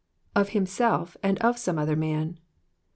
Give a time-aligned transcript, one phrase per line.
[0.21, 2.39] *' of himself, and of some other man."